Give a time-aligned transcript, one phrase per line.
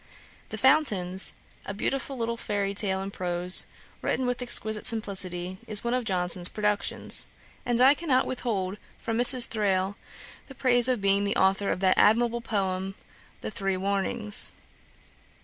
[0.49, 1.35] ''The Fountains,'[dagger]
[1.69, 3.67] a beautiful little Fairy tale in prose,
[4.01, 7.27] written with exquisite simplicity, is one of Johnson's productions;
[7.67, 9.47] and I cannot with hold from Mrs.
[9.47, 9.95] Thrale
[10.47, 12.95] the praise of being the authour of that admirable poem,
[13.41, 14.53] 'The Three Warnings.'